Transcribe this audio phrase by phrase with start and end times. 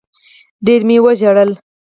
[0.65, 1.51] ډېر مي وژړل